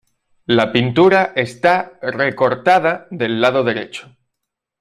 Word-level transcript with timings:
La 0.47 0.71
pintura 0.71 1.31
está 1.35 1.99
recortada 2.01 3.05
del 3.11 3.39
lado 3.39 3.63
derecho. 3.63 4.11